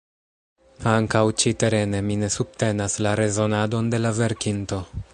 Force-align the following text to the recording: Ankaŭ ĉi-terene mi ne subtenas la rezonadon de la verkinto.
Ankaŭ 0.91 1.21
ĉi-terene 1.43 2.01
mi 2.09 2.17
ne 2.23 2.31
subtenas 2.37 2.99
la 3.09 3.13
rezonadon 3.23 3.95
de 3.97 4.05
la 4.07 4.17
verkinto. 4.23 4.83